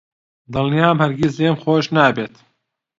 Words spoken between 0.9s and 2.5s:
هەرگیز لێم خۆش نابێت.